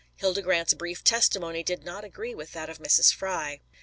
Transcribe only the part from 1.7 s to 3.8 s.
not agree with that of Mrs. Fry.